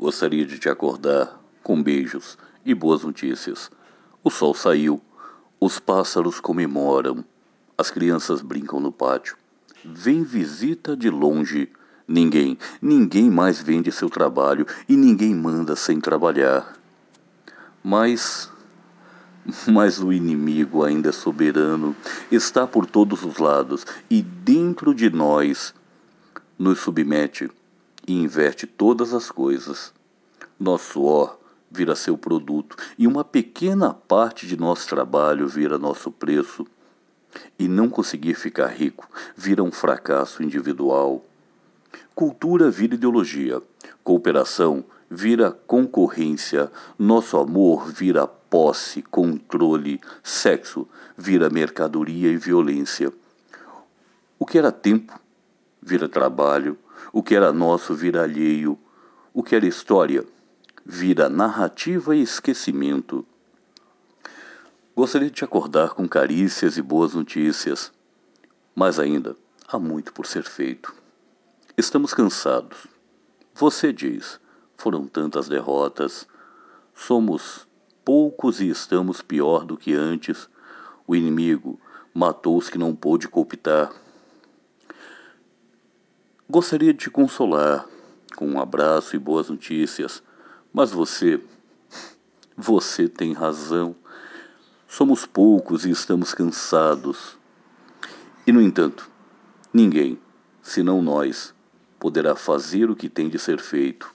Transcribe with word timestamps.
Gostaria 0.00 0.46
de 0.46 0.58
te 0.58 0.66
acordar 0.66 1.38
com 1.62 1.82
beijos 1.82 2.38
e 2.64 2.74
boas 2.74 3.04
notícias. 3.04 3.70
O 4.24 4.30
sol 4.30 4.54
saiu, 4.54 4.98
os 5.60 5.78
pássaros 5.78 6.40
comemoram, 6.40 7.22
as 7.76 7.90
crianças 7.90 8.40
brincam 8.40 8.80
no 8.80 8.90
pátio. 8.90 9.36
Vem 9.84 10.22
visita 10.22 10.96
de 10.96 11.10
longe. 11.10 11.70
Ninguém, 12.08 12.56
ninguém 12.80 13.28
mais 13.28 13.60
vende 13.60 13.92
seu 13.92 14.08
trabalho 14.08 14.66
e 14.88 14.96
ninguém 14.96 15.34
manda 15.34 15.76
sem 15.76 16.00
trabalhar. 16.00 16.78
Mas 17.84 18.50
mas 19.68 20.02
o 20.02 20.10
inimigo 20.14 20.82
ainda 20.82 21.10
é 21.10 21.12
soberano, 21.12 21.94
está 22.32 22.66
por 22.66 22.86
todos 22.86 23.22
os 23.22 23.36
lados 23.36 23.84
e 24.08 24.22
dentro 24.22 24.94
de 24.94 25.10
nós 25.10 25.74
nos 26.58 26.80
submete 26.80 27.50
e 28.10 28.12
inverte 28.12 28.66
todas 28.66 29.14
as 29.14 29.30
coisas. 29.30 29.94
Nosso 30.58 30.94
suor 30.94 31.38
vira 31.70 31.94
seu 31.94 32.18
produto 32.18 32.76
e 32.98 33.06
uma 33.06 33.22
pequena 33.22 33.94
parte 33.94 34.48
de 34.48 34.56
nosso 34.56 34.88
trabalho 34.88 35.46
vira 35.46 35.78
nosso 35.78 36.10
preço. 36.10 36.66
E 37.56 37.68
não 37.68 37.88
conseguir 37.88 38.34
ficar 38.34 38.66
rico 38.66 39.08
vira 39.36 39.62
um 39.62 39.70
fracasso 39.70 40.42
individual. 40.42 41.24
Cultura 42.12 42.68
vira 42.68 42.96
ideologia, 42.96 43.62
cooperação 44.02 44.84
vira 45.08 45.52
concorrência, 45.52 46.70
nosso 46.98 47.36
amor 47.36 47.92
vira 47.92 48.26
posse, 48.26 49.02
controle, 49.02 50.00
sexo 50.20 50.88
vira 51.16 51.48
mercadoria 51.48 52.28
e 52.32 52.36
violência. 52.36 53.12
O 54.36 54.44
que 54.44 54.58
era 54.58 54.72
tempo 54.72 55.16
vira 55.80 56.08
trabalho, 56.08 56.76
o 57.12 57.22
que 57.22 57.34
era 57.34 57.52
nosso 57.52 57.94
vira 57.94 58.22
alheio, 58.22 58.78
o 59.32 59.42
que 59.42 59.54
era 59.54 59.66
história 59.66 60.24
vira 60.84 61.28
narrativa 61.28 62.16
e 62.16 62.22
esquecimento. 62.22 63.24
Gostaria 64.96 65.28
de 65.28 65.34
te 65.36 65.44
acordar 65.44 65.90
com 65.90 66.08
carícias 66.08 66.76
e 66.76 66.82
boas 66.82 67.14
notícias, 67.14 67.92
mas 68.74 68.98
ainda 68.98 69.36
há 69.68 69.78
muito 69.78 70.12
por 70.12 70.26
ser 70.26 70.42
feito. 70.42 70.92
Estamos 71.76 72.12
cansados. 72.12 72.86
Você 73.54 73.92
diz, 73.92 74.40
foram 74.76 75.06
tantas 75.06 75.48
derrotas, 75.48 76.26
somos 76.94 77.66
poucos 78.04 78.60
e 78.60 78.68
estamos 78.68 79.22
pior 79.22 79.64
do 79.64 79.76
que 79.76 79.94
antes. 79.94 80.48
O 81.06 81.14
inimigo 81.14 81.78
matou 82.12 82.56
os 82.58 82.68
que 82.68 82.78
não 82.78 82.94
pôde 82.94 83.28
cooptar. 83.28 83.92
Gostaria 86.50 86.92
de 86.92 86.98
te 86.98 87.10
consolar 87.10 87.86
com 88.34 88.44
um 88.44 88.60
abraço 88.60 89.14
e 89.14 89.20
boas 89.20 89.48
notícias, 89.48 90.20
mas 90.72 90.90
você, 90.90 91.40
você 92.56 93.08
tem 93.08 93.32
razão. 93.32 93.94
Somos 94.88 95.24
poucos 95.24 95.86
e 95.86 95.92
estamos 95.92 96.34
cansados. 96.34 97.38
E, 98.44 98.50
no 98.50 98.60
entanto, 98.60 99.08
ninguém, 99.72 100.18
senão 100.60 101.00
nós, 101.00 101.54
poderá 102.00 102.34
fazer 102.34 102.90
o 102.90 102.96
que 102.96 103.08
tem 103.08 103.28
de 103.28 103.38
ser 103.38 103.60
feito. 103.60 104.12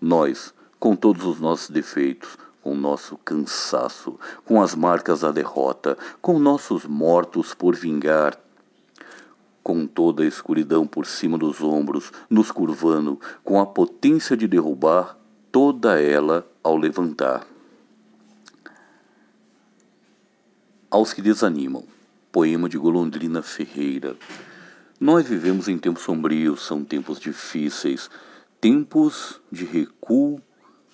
Nós, 0.00 0.54
com 0.80 0.96
todos 0.96 1.26
os 1.26 1.38
nossos 1.38 1.68
defeitos, 1.68 2.38
com 2.62 2.74
nosso 2.74 3.18
cansaço, 3.18 4.18
com 4.46 4.62
as 4.62 4.74
marcas 4.74 5.20
da 5.20 5.30
derrota, 5.30 5.98
com 6.22 6.38
nossos 6.38 6.86
mortos 6.86 7.52
por 7.52 7.76
vingar, 7.76 8.45
com 9.66 9.84
toda 9.84 10.22
a 10.22 10.26
escuridão 10.28 10.86
por 10.86 11.04
cima 11.04 11.36
dos 11.36 11.60
ombros, 11.60 12.12
nos 12.30 12.52
curvando, 12.52 13.20
com 13.42 13.60
a 13.60 13.66
potência 13.66 14.36
de 14.36 14.46
derrubar 14.46 15.18
toda 15.50 16.00
ela 16.00 16.48
ao 16.62 16.76
levantar. 16.76 17.44
Aos 20.88 21.12
que 21.12 21.20
desanimam, 21.20 21.82
poema 22.30 22.68
de 22.68 22.78
Golondrina 22.78 23.42
Ferreira. 23.42 24.14
Nós 25.00 25.26
vivemos 25.26 25.66
em 25.66 25.76
tempos 25.76 26.04
sombrios, 26.04 26.64
são 26.64 26.84
tempos 26.84 27.18
difíceis, 27.18 28.08
tempos 28.60 29.40
de 29.50 29.64
recuo 29.64 30.40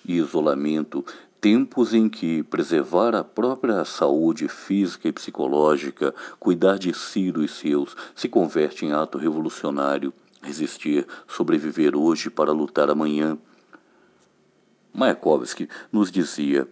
e 0.03 0.17
isolamento, 0.17 1.05
tempos 1.43 1.93
em 1.93 2.07
que 2.07 2.41
preservar 2.41 3.13
a 3.13 3.21
própria 3.21 3.83
saúde 3.83 4.47
física 4.47 5.09
e 5.09 5.11
psicológica, 5.11 6.15
cuidar 6.39 6.79
de 6.79 6.93
si 6.93 7.27
e 7.27 7.31
dos 7.33 7.51
seus, 7.51 7.97
se 8.15 8.29
converte 8.29 8.85
em 8.85 8.93
ato 8.93 9.17
revolucionário. 9.17 10.13
Resistir, 10.41 11.05
sobreviver 11.27 11.97
hoje 11.97 12.29
para 12.29 12.53
lutar 12.53 12.89
amanhã. 12.89 13.37
Mayakovsky 14.93 15.67
nos 15.91 16.09
dizia: 16.09 16.65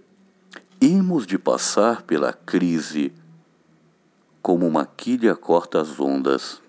hemos 0.79 1.27
de 1.27 1.37
passar 1.37 2.03
pela 2.03 2.31
crise 2.31 3.11
como 4.41 4.65
uma 4.65 4.85
quilha 4.85 5.35
corta 5.35 5.81
as 5.81 5.99
ondas 5.99 6.61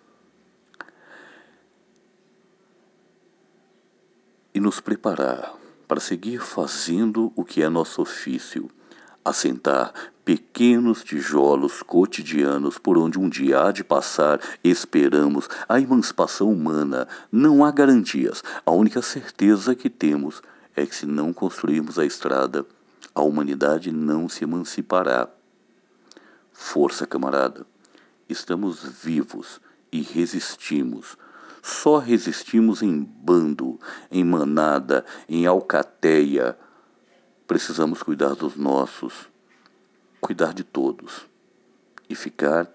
e 4.52 4.58
nos 4.58 4.80
preparar 4.80 5.61
para 5.86 6.00
seguir 6.00 6.40
fazendo 6.40 7.32
o 7.36 7.44
que 7.44 7.62
é 7.62 7.68
nosso 7.68 8.02
ofício, 8.02 8.70
assentar 9.24 9.92
pequenos 10.24 11.02
tijolos 11.02 11.82
cotidianos 11.82 12.78
por 12.78 12.96
onde 12.96 13.18
um 13.18 13.28
dia 13.28 13.64
há 13.64 13.72
de 13.72 13.82
passar, 13.82 14.40
esperamos 14.62 15.48
a 15.68 15.80
emancipação 15.80 16.50
humana. 16.50 17.08
Não 17.30 17.64
há 17.64 17.70
garantias. 17.70 18.42
A 18.64 18.70
única 18.70 19.02
certeza 19.02 19.74
que 19.74 19.90
temos 19.90 20.42
é 20.76 20.86
que 20.86 20.94
se 20.94 21.06
não 21.06 21.32
construirmos 21.32 21.98
a 21.98 22.06
estrada, 22.06 22.64
a 23.14 23.22
humanidade 23.22 23.92
não 23.92 24.28
se 24.28 24.44
emancipará. 24.44 25.28
Força, 26.52 27.06
camarada. 27.06 27.66
Estamos 28.28 28.82
vivos 28.82 29.60
e 29.90 30.00
resistimos 30.00 31.18
só 31.62 31.98
resistimos 31.98 32.82
em 32.82 33.00
bando, 33.00 33.78
em 34.10 34.24
manada, 34.24 35.06
em 35.28 35.46
alcateia. 35.46 36.58
Precisamos 37.46 38.02
cuidar 38.02 38.34
dos 38.34 38.56
nossos, 38.56 39.30
cuidar 40.20 40.52
de 40.52 40.64
todos 40.64 41.26
e 42.08 42.16
ficar 42.16 42.68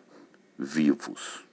vivos. 0.58 1.47